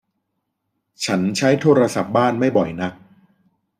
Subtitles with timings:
[1.05, 2.93] ฉันใช้โทรศัพท์บ้านไม่บ่อยนัก